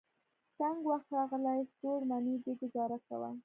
تنګ 0.57 0.79
وخت 0.91 1.07
راغلی. 1.17 1.61
څوړ 1.79 1.99
منی 2.09 2.35
دی 2.43 2.53
ګذاره 2.59 2.97
کوه. 3.07 3.29